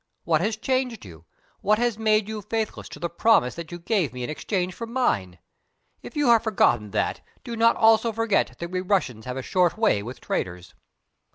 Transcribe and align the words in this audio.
What 0.23 0.41
has 0.41 0.57
changed 0.57 1.05
you? 1.05 1.25
What 1.59 1.77
has 1.77 1.99
made 1.99 2.27
you 2.27 2.41
faithless 2.41 2.89
to 2.89 2.97
the 2.99 3.07
promise 3.07 3.53
that 3.53 3.71
you 3.71 3.77
gave 3.77 4.13
me 4.13 4.23
in 4.23 4.31
exchange 4.31 4.73
for 4.73 4.87
mine? 4.87 5.37
If 6.01 6.15
you 6.15 6.29
have 6.29 6.41
forgotten 6.41 6.89
that, 6.89 7.21
do 7.43 7.55
not 7.55 7.75
also 7.75 8.11
forget 8.11 8.57
that 8.57 8.71
we 8.71 8.81
Russians 8.81 9.25
have 9.25 9.37
a 9.37 9.43
short 9.43 9.77
way 9.77 10.01
with 10.01 10.19
traitors." 10.19 10.73